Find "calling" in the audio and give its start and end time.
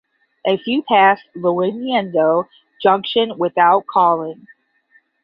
3.85-4.47